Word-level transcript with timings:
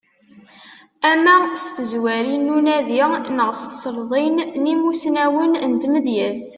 Ama 1.11 1.35
s 1.61 1.65
tezrawin 1.75 2.43
n 2.47 2.53
unadi 2.57 3.01
neɣ 3.37 3.51
s 3.61 3.61
tselḍin 3.65 4.35
n 4.61 4.63
yimussnawen 4.69 5.53
n 5.71 5.73
tmedyazt. 5.81 6.49